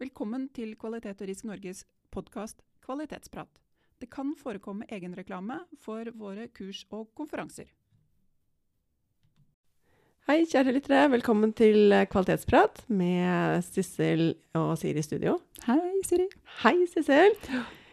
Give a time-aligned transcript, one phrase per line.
[0.00, 3.50] Velkommen til Kvalitet og Risk Norges podkast Kvalitetsprat.
[4.00, 7.66] Det kan forekomme egenreklame for våre kurs og konferanser.
[10.24, 11.02] Hei, kjære lyttere.
[11.12, 15.36] Velkommen til Kvalitetsprat med Sissel og Siri i studio.
[15.66, 15.76] Hei,
[16.08, 16.30] Siri.
[16.62, 17.36] Hei, Sissel.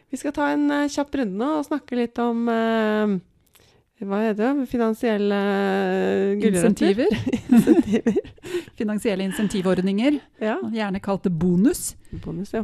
[0.08, 3.18] Vi skal ta en uh, kjapp runde nå og snakke litt om uh,
[4.06, 4.66] hva heter det?
[4.70, 5.38] Finansielle
[6.38, 7.14] uh, Insentiver.
[7.50, 8.18] Insentiver.
[8.80, 10.20] Finansielle insentivordninger.
[10.44, 10.60] Ja.
[10.73, 11.96] Gjerne kalt det bonus.
[12.23, 12.62] Bonus, ja.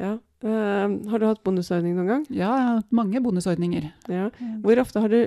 [0.00, 0.14] ja.
[0.40, 2.24] har du hatt bonusordning noen gang?
[2.30, 3.90] Ja, jeg har hatt mange bonusordninger.
[4.08, 4.30] Ja.
[4.64, 5.20] Hvor ofte har du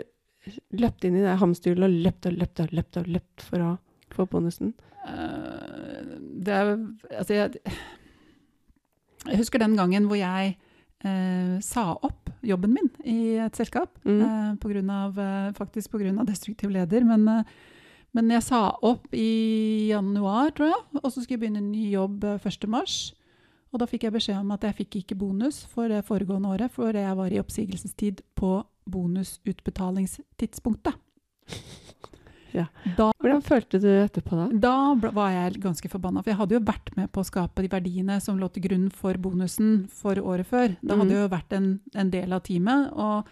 [0.82, 3.72] løpt inn i det hamsterhjulet og løpt og løpt og løpt og løpt for å
[4.16, 4.74] få bonusen?
[5.06, 6.74] Uh, det er
[7.14, 7.78] Altså, jeg,
[9.30, 10.58] jeg husker den gangen hvor jeg
[11.06, 13.90] uh, sa opp jobben min i et selskap.
[14.06, 14.22] Mm.
[14.22, 15.12] Eh, på grunn av,
[15.58, 16.26] faktisk pga.
[16.28, 17.02] destruktiv leder.
[17.08, 17.22] Men,
[18.16, 21.86] men jeg sa opp i januar, tror jeg, og så skulle jeg begynne en ny
[21.94, 23.14] jobb 1.3.
[23.70, 26.70] Og da fikk jeg beskjed om at jeg fikk ikke bonus for det foregående året,
[26.74, 28.52] for jeg var i oppsigelsestid på
[28.90, 30.94] bonusutbetalingstidspunktet.
[32.50, 32.64] Ja.
[32.98, 34.46] Da, Hvordan følte du etterpå da?
[34.58, 37.70] da var jeg ganske forbanna, for jeg hadde jo vært med på å skape de
[37.70, 40.74] verdiene som lå til grunn for bonusen for året før.
[40.82, 41.14] Da hadde Mhm.
[41.14, 42.90] jeg jo vært en, en del av teamet.
[42.94, 43.28] og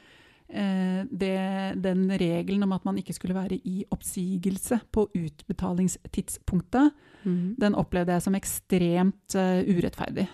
[0.50, 6.94] eh, det, den regelen om at man ikke skulle være i oppsigelse på utbetalingstidspunktet,
[7.26, 7.56] mm.
[7.60, 10.28] den opplevde jeg som ekstremt uh, urettferdig.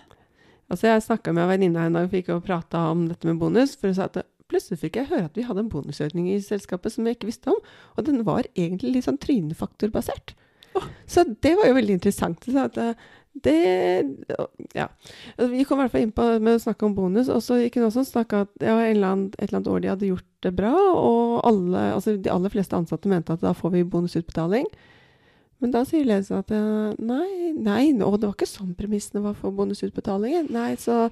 [0.70, 3.74] Altså, jeg snakka med en venninne en dag, fikk og prata om dette med bonus.
[3.76, 6.94] For hun sa at plutselig fikk jeg høre at vi hadde en bonusordning i selskapet
[6.94, 7.60] som jeg ikke visste om.
[7.96, 10.34] Og den var egentlig litt sånn trynefaktorbasert.
[10.74, 10.88] Oh.
[11.06, 12.48] Så det var jo veldig interessant.
[12.48, 12.94] Eh,
[13.44, 14.16] det
[14.74, 14.88] Ja.
[15.38, 17.78] Vi kom i hvert fall inn på med å snakke om bonus, og så gikk
[17.78, 20.30] hun også og snakka at en eller annen, et eller annet år de hadde gjort
[20.42, 24.66] det bra, og alle, altså de aller fleste ansatte mente at da får vi bonusutbetaling.
[25.62, 29.34] Men da sier ledelsen at eh, nei, nei, og det var ikke sånn premissene var
[29.38, 30.50] for bonusutbetalingen.
[30.52, 31.08] Nei, så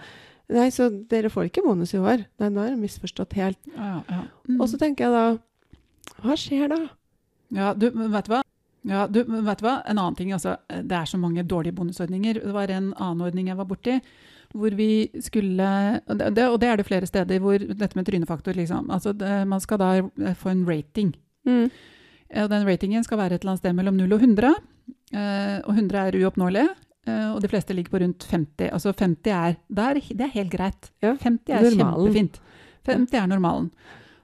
[0.52, 2.24] Nei, så dere får ikke bonus i år.
[2.42, 3.58] Nei, nå er det misforstått helt.
[3.76, 4.24] Ja, ja.
[4.48, 4.58] Mm.
[4.60, 6.80] Og så tenker jeg da Hva skjer da?
[7.52, 8.42] Ja, du, vet du hva?
[8.88, 9.76] Ja, du, vet du hva?
[9.86, 12.40] En annen ting, altså, det er så mange dårlige bonusordninger.
[12.42, 13.98] Det var en annen ordning jeg var borti,
[14.52, 15.68] hvor vi skulle
[16.10, 18.90] og det, og det er det flere steder hvor dette med trynefaktor, liksom.
[18.90, 19.90] Altså, det, man skal da
[20.38, 21.14] få en rating.
[21.48, 21.70] Mm.
[22.42, 24.54] Og den ratingen skal være et eller annet sted mellom 0 og 100.
[25.12, 26.66] eh, og 100 er uoppnåelig.
[27.06, 28.70] Eh, og de fleste ligger på rundt 50.
[28.72, 30.90] Altså 50 er Det er, det er helt greit.
[31.02, 32.12] Ja, 50 er normalen.
[32.12, 32.40] kjempefint.
[32.86, 33.70] 50 er normalen.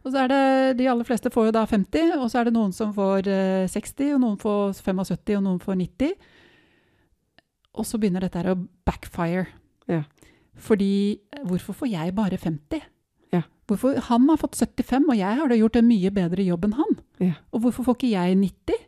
[0.05, 2.55] Og så er det, De aller fleste får jo da 50, og så er det
[2.55, 6.15] noen som får eh, 60, og noen får 75, og noen får 90.
[7.79, 8.59] Og så begynner dette her å
[8.89, 9.47] backfire.
[9.91, 10.03] Ja.
[10.59, 12.87] Fordi eh, hvorfor får jeg bare 50?
[13.35, 13.43] Ja.
[13.69, 16.79] Hvorfor, han har fått 75, og jeg har da gjort en mye bedre jobb enn
[16.79, 16.97] han.
[17.23, 17.35] Ja.
[17.53, 18.87] Og hvorfor får ikke jeg 90?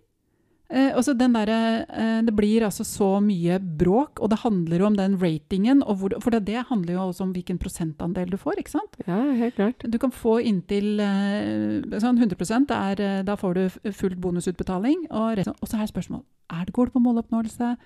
[0.70, 4.96] Eh, den derre, eh, det blir altså så mye bråk, og det handler jo om
[4.96, 5.82] den ratingen.
[5.82, 8.58] Og hvor, for det, det handler jo også om hvilken prosentandel du får.
[8.58, 8.94] ikke sant?
[9.06, 9.82] Ja, helt klart.
[9.90, 15.08] Du kan få inntil eh, sånn 100 er, eh, Da får du full bonusutbetaling.
[15.10, 17.76] Og, og så er spørsmålet er det, går det på måloppnåelse.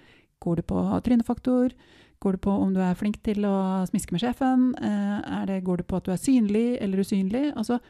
[0.40, 1.72] Går det på trynefaktor?
[2.20, 4.74] Går det på om du er flink til å smiske med sjefen?
[4.76, 7.52] Eh, er det, går det på at du er synlig eller usynlig?
[7.56, 7.80] Altså,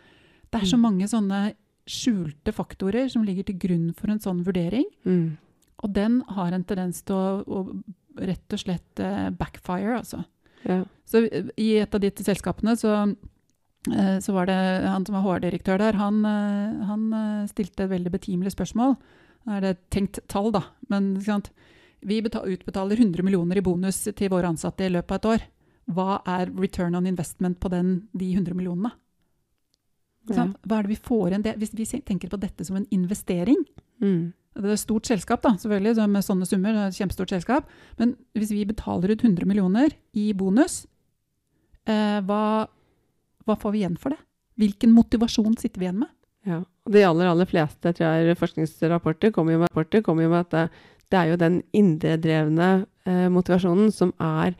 [0.50, 0.82] det er så Mm.
[0.82, 1.55] mange sånne
[1.90, 4.86] skjulte faktorer som ligger til grunn for en sånn vurdering.
[5.04, 5.36] Mm.
[5.84, 10.22] Og den har en tendens til å, å rett og slett eh, backfire, altså.
[10.64, 10.82] Ja.
[11.08, 12.94] Så eh, i et av de selskapene så,
[13.90, 17.08] eh, så var det han som var HR-direktør der, han, han
[17.50, 18.96] stilte et veldig betimelig spørsmål.
[19.44, 21.16] Da er det et tenkt tall, da, men
[22.04, 25.46] vi beta- utbetaler 100 millioner i bonus til våre ansatte i løpet av et år.
[25.92, 28.94] Hva er return on investment på den, de 100 millionene?
[30.30, 30.46] Ja.
[30.66, 31.44] Hva er det vi får igjen?
[31.60, 33.60] Hvis vi tenker på dette som en investering,
[34.00, 34.32] Mm.
[34.54, 36.72] det er et stort selskap, da, selvfølgelig, så med sånne summer.
[36.72, 37.64] det er et Kjempestort selskap.
[37.99, 40.87] Men hvis vi betaler ut 100 millioner i bonus,
[41.87, 42.66] eh, hva,
[43.46, 44.19] hva får vi igjen for det?
[44.58, 46.08] Hvilken motivasjon sitter vi igjen med?
[46.46, 46.60] Ja.
[46.87, 50.44] Og de aller, aller fleste tror jeg, forskningsrapporter kommer jo med, rapporter kommer jo med
[50.46, 50.64] at det,
[51.10, 54.54] det er jo den indredrevne eh, motivasjonen som er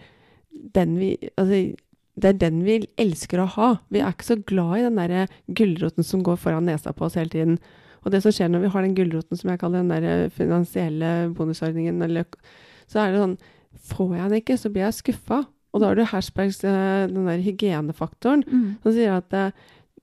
[0.75, 1.75] den vi Altså,
[2.21, 3.71] det er den vi elsker å ha.
[3.91, 5.25] Vi er ikke så glad i den derre
[5.59, 7.57] gulroten som går foran nesa på oss hele tiden.
[8.05, 11.11] Og det som skjer når vi har den gulroten som jeg kaller den der finansielle
[11.35, 12.29] bonusordningen, eller,
[12.87, 13.37] så er det sånn
[13.85, 15.41] Får jeg den ikke, så blir jeg skuffa.
[15.75, 18.45] Og da har du Hersbergs, eh, den der hygienefaktoren,
[18.85, 19.51] som sier at eh,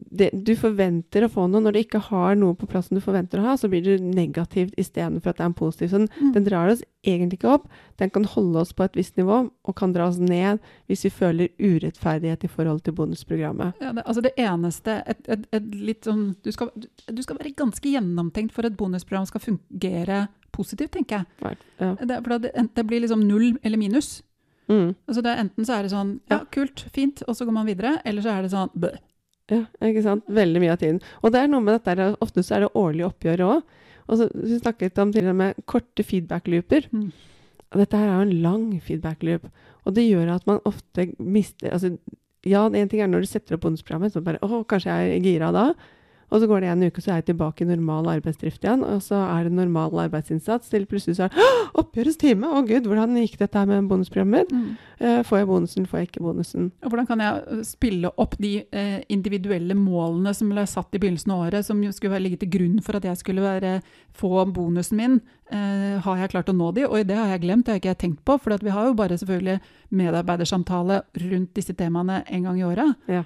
[0.10, 1.62] det, du forventer å få noe.
[1.62, 4.74] Når du ikke har noe på plassen du forventer å ha, så blir du negativt
[4.82, 5.90] istedenfor at det er en positiv.
[5.92, 6.32] Så den, Mm.
[6.34, 7.68] den drar oss egentlig ikke opp.
[7.98, 10.60] Den kan holde oss på et visst nivå, og kan dra oss ned
[10.90, 13.74] hvis vi føler urettferdighet i forhold til bonusprogrammet.
[13.82, 17.54] Ja, det, altså det eneste et, et, et litt sånn, du, skal, du, skal være
[17.56, 21.58] ganske gjennomtenkt for at bonusprogram skal fungere positivt, tenker jeg.
[21.80, 21.96] Ja.
[21.96, 24.22] Det, for det, det blir liksom null eller minus.
[24.72, 24.94] Mm.
[25.10, 27.98] Altså det Enten så er det sånn ja, kult, fint, og så går man videre.
[28.06, 28.92] Eller så er det sånn bø.
[29.52, 30.24] Ja, ikke sant?
[30.32, 31.02] Veldig mye av tiden.
[31.22, 33.78] Og det er noe med dette, ofte så er det årlige oppgjør òg.
[34.08, 36.88] Og så Vi snakket om tidligere med korte feedback-looper.
[36.92, 37.12] Mm.
[37.80, 39.48] Dette her er jo en lang feedback-loop.
[39.86, 41.96] Og det gjør at man ofte mister altså,
[42.46, 45.26] Ja, en ting er når du setter opp bonusprogrammet, så bare Å, kanskje jeg er
[45.26, 45.66] gira da?
[46.32, 48.86] Og så går det en uke, så er jeg tilbake i normal arbeidsdrift igjen.
[48.88, 50.70] Og så er det normal arbeidsinnsats.
[50.72, 52.48] Til plutselig så er det «Åh, oppgjørets time!
[52.48, 54.54] Å gud, hvordan gikk dette her med bonusprogrammet?
[54.56, 54.70] Mm.
[55.02, 56.70] Eh, får jeg bonusen, får jeg ikke bonusen?
[56.86, 61.02] Og hvordan kan jeg eh, spille opp de eh, individuelle målene som ble satt i
[61.04, 63.82] begynnelsen av året, som skulle ligge til grunn for at jeg skulle være,
[64.16, 65.20] få bonusen min?
[65.52, 66.86] Har jeg klart å nå de?
[66.88, 68.38] Og det har jeg glemt, det har ikke jeg tenkt på.
[68.40, 69.58] For vi har jo bare selvfølgelig
[70.00, 72.94] medarbeidersamtale rundt disse temaene en gang i året.
[73.12, 73.26] Ja.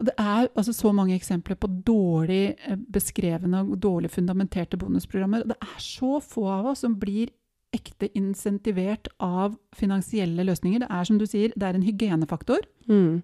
[0.00, 5.44] Og det er altså så mange eksempler på dårlig eh, beskrevne og dårlig fundamenterte bonusprogrammer.
[5.44, 7.28] Det er så få av oss som blir
[7.76, 10.82] ekte insentivert av finansielle løsninger.
[10.82, 12.64] Det er som du sier, det er en hygienefaktor.
[12.88, 13.20] Mm.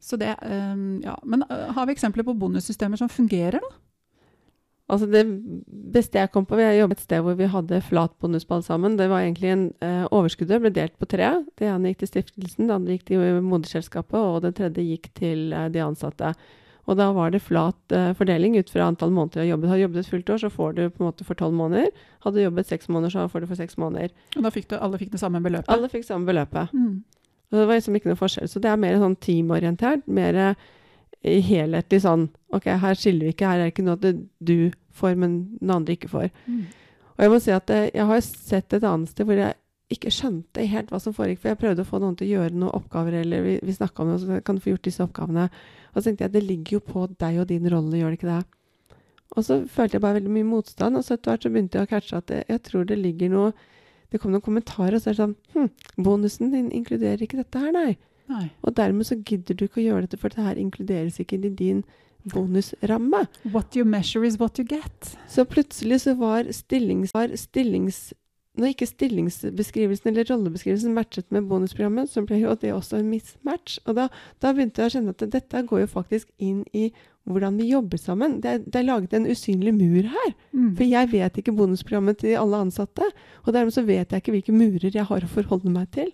[0.00, 1.14] Så det, um, ja.
[1.24, 3.70] Men eh, har vi eksempler på bonussystemer som fungerer, da?
[4.90, 5.22] Altså det
[5.94, 8.96] beste jeg kom på, jeg jobbet et sted hvor vi hadde flat bonusball sammen.
[8.98, 11.28] Det var egentlig en eh, Overskuddet ble delt på tre.
[11.58, 15.54] Det ene gikk til stiftelsen, det andre gikk til moderselskapet, og det tredje gikk til
[15.54, 16.34] eh, de ansatte.
[16.90, 19.70] Og da var det flat eh, fordeling ut fra antall måneder du har jobbet.
[19.70, 22.04] Har du jobbet et fullt år, så får du på en måte for tolv måneder.
[22.26, 24.12] Hadde du jobbet seks måneder, så får du for seks måneder.
[24.36, 25.70] Og da fikk du, alle fikk det samme beløpet?
[25.72, 26.74] Alle fikk samme beløpet.
[26.74, 27.04] Mm.
[27.52, 28.50] Og det var liksom ikke noe forskjell.
[28.50, 30.04] Så det er mer sånn teamorientert.
[30.10, 30.70] Mer eh,
[31.22, 33.48] helhetlig sånn OK, her skiller vi ikke.
[33.48, 36.30] Her er det ikke noe at du får, men den andre ikke får.
[36.46, 36.62] Mm.
[37.12, 39.56] Og jeg må si at jeg har sett et annet sted hvor jeg
[39.92, 41.42] ikke skjønte helt hva som foregikk.
[41.42, 44.04] For jeg prøvde å få noen til å gjøre noen oppgaver, eller vi, vi snakka
[44.04, 45.48] om det, så kan du få gjort disse oppgavene.
[45.92, 48.32] Og så tenkte jeg det ligger jo på deg og din rolle, gjør det ikke
[48.32, 48.42] det?
[49.32, 51.88] Og så følte jeg bare veldig mye motstand, og så etter hvert så begynte jeg
[51.88, 53.52] å catche at det, jeg tror det ligger noe
[54.12, 55.68] Det kom noen kommentarer, og så er det sånn Hm,
[56.04, 57.94] bonusen din inkluderer ikke dette her, nei.
[58.32, 58.46] Nei.
[58.62, 61.52] Og dermed så gidder du ikke å gjøre dette, for dette her inkluderes ikke i
[61.52, 61.84] din
[62.32, 63.26] bonusramme.
[63.52, 65.14] What you measure is what you get.
[65.28, 67.14] Så plutselig så var stillings...
[67.14, 68.12] Var stillings
[68.52, 73.78] når ikke stillingsbeskrivelsen eller rollebeskrivelsen matchet med bonusprogrammet, så ble jo det også en mismatch.
[73.88, 74.10] Og da,
[74.44, 76.90] da begynte jeg å kjenne at dette går jo faktisk inn i
[77.24, 78.40] hvordan vi jobber sammen.
[78.44, 80.34] Det er, det er laget en usynlig mur her.
[80.52, 80.68] Mm.
[80.76, 83.08] For jeg vet ikke bonusprogrammet til alle ansatte.
[83.46, 86.12] Og dermed så vet jeg ikke hvilke murer jeg har å forholde meg til.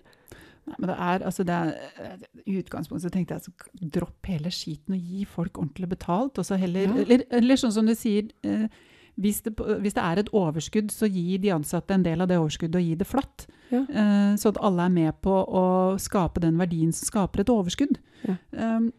[0.77, 4.93] Men det er, altså det er, I utgangspunktet så tenkte jeg altså, dropp hele skiten
[4.97, 6.37] og gi folk ordentlig betalt.
[6.37, 7.01] Og så heller, Ja.
[7.05, 8.67] eller, eller sånn som du sier, eh,
[9.19, 12.37] hvis, det, hvis det er et overskudd, så gi de ansatte en del av det
[12.39, 13.47] overskuddet og gi det flatt.
[13.71, 13.81] Ja.
[13.83, 15.65] Eh, så at alle er med på å
[15.99, 17.97] skape den verdien som skaper et overskudd.
[18.27, 18.37] Ja.
[18.51, 18.91] Um,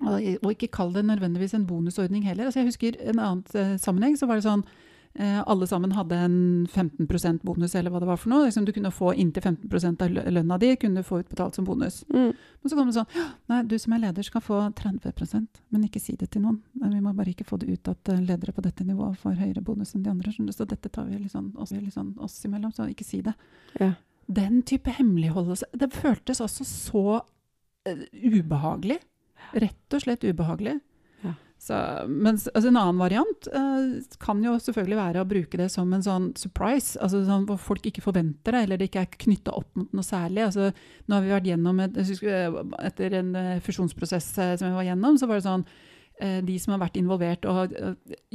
[0.00, 2.46] og, og ikke kall det nødvendigvis en bonusordning heller.
[2.48, 4.64] Altså jeg husker en annen eh, sammenheng, så var det sånn
[5.18, 8.44] alle sammen hadde en 15% bonus, eller hva det var for noe.
[8.46, 12.04] Liksom, du kunne få inntil 15 av lønna di kunne få utbetalt som bonus.
[12.14, 12.30] Mm.
[12.30, 16.02] Men så kom det sånn Nei, du som er leder skal få 30% men ikke
[16.02, 16.60] si det til noen.
[16.74, 19.62] Vi må bare ikke få det ut at eh, ledere på dette nivået får høyere
[19.64, 20.32] bonus enn de andre.
[20.52, 23.34] Så dette tar vi litt sånn oss, litt sånn oss imellom, så ikke si det.
[23.80, 23.92] Ja.
[24.30, 29.00] Den type hemmeligholdelse Det føltes altså så uh, ubehagelig.
[29.56, 30.78] Rett og slett ubehagelig.
[31.60, 31.76] Så,
[32.08, 36.04] mens, altså en annen variant eh, kan jo selvfølgelig være å bruke det som en
[36.04, 39.68] sånn surprise, altså sånn hvor folk ikke forventer det, eller det ikke er knytta opp
[39.76, 40.46] mot noe særlig.
[40.46, 40.70] Altså,
[41.04, 42.56] nå har vi vært gjennom et, eh,
[42.88, 45.66] Etter en eh, fusjonsprosess eh, som vi var gjennom, så var det sånn
[46.22, 47.76] eh, de som har vært involvert og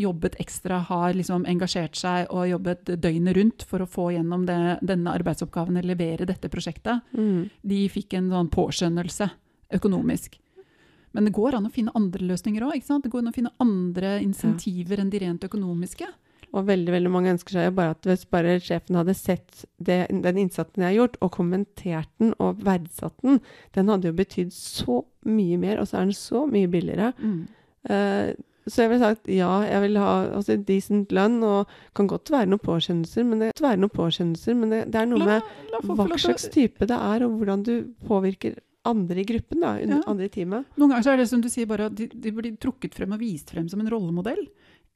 [0.06, 4.60] jobbet ekstra, har liksom engasjert seg og jobbet døgnet rundt for å få gjennom det,
[4.86, 7.02] denne arbeidsoppgaven eller levere dette prosjektet.
[7.18, 7.50] Mm.
[7.66, 9.34] De fikk en sånn påskjønnelse
[9.82, 10.38] økonomisk.
[11.16, 12.84] Men det går an å finne andre løsninger òg.
[12.84, 16.08] Det går an å finne andre insentiver enn de rent økonomiske.
[16.56, 20.06] Og veldig veldig mange ønsker seg jo bare at hvis bare sjefen hadde sett det,
[20.10, 23.42] den innsatsen jeg har gjort, og kommentert den og verdsatt den,
[23.76, 27.12] den hadde jo betydd så mye mer, og så er den så mye billigere.
[27.90, 32.32] Eh, så jeg ville sagt ja, jeg vil ha altså, decent lønn, og kan godt
[32.34, 35.76] være noen påskjønnelser, men det, være noen påskjønnelser, men det, det er noe La, med
[35.76, 37.76] la hva slags type det er, og hvordan du
[38.08, 40.02] påvirker andre i gruppen, da, Ja.
[40.08, 40.66] andre i teamet.
[40.78, 43.12] Noen ganger så er det som du sier, bare at de, de blir trukket frem
[43.16, 44.46] og vist frem som en rollemodell.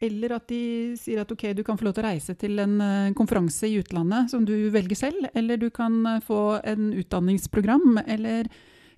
[0.02, 2.78] Eller at de sier at ok, du kan få lov til å reise til en
[2.80, 5.28] eh, konferanse i utlandet som du velger selv.
[5.36, 8.48] Eller du kan eh, få en utdanningsprogram, eller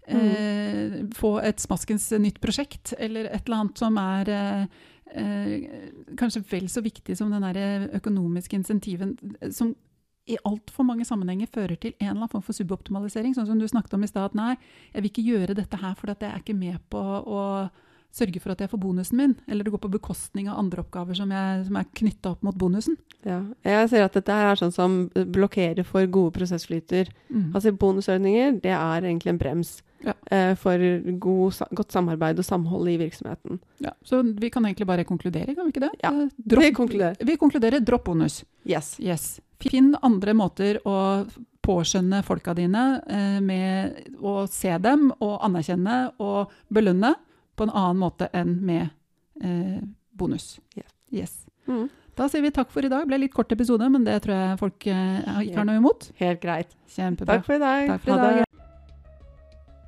[0.06, 2.94] eh, få et smaskens nytt prosjekt.
[3.00, 5.64] Eller et eller annet som er eh,
[6.22, 9.18] kanskje vel så viktig som den der økonomiske insentiven.
[9.52, 9.74] som
[10.32, 13.36] i altfor mange sammenhenger fører til en eller annen form for suboptimalisering.
[13.36, 14.36] Sånn som du snakket om i stad.
[14.38, 14.56] Nei,
[14.94, 17.46] jeg vil ikke gjøre dette her, fordi jeg er ikke med på å
[18.12, 21.16] sørge for at jeg får bonusen min, eller det går på bekostning av andre oppgaver
[21.16, 22.98] som, jeg, som er knytta opp mot bonusen.
[23.24, 23.40] Ja.
[23.64, 27.12] Jeg ser at dette her er sånn som blokkerer for gode prosessflyter.
[27.30, 27.54] Mm.
[27.56, 30.13] Altså Bonusordninger det er egentlig en brems Ja.
[30.31, 30.77] eh, for
[31.20, 33.60] god, godt samarbeid og samhold i virksomheten.
[33.79, 35.91] Ja, så vi kan egentlig bare konkludere, kan vi ikke det?
[36.03, 37.17] Ja, Eh, dropp- vi konkluderer.
[37.25, 38.43] Vi konkluderer dropp bonus.
[38.65, 38.96] Yes.
[39.00, 39.39] Yes.
[39.62, 41.27] Finn andre måter å
[41.62, 47.13] påskjønne folka dine eh, med å se dem og anerkjenne og belønne
[47.55, 48.89] på en annen måte enn med
[49.43, 49.81] eh,
[50.17, 50.60] bonus.
[50.75, 50.89] Yeah.
[51.12, 51.46] Yes.
[51.67, 51.89] Mm.
[52.17, 53.05] Da sier vi takk for i dag.
[53.05, 56.10] Det ble litt kort episode, men det tror jeg folk eh, ikke har noe imot.
[56.20, 56.74] Helt greit.
[56.91, 57.38] Kjempebra.
[57.38, 57.88] Takk for i dag.
[57.93, 58.34] Takk for i Ha det.
[58.41, 58.46] dag.